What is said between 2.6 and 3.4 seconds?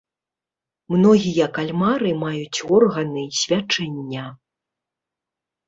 органы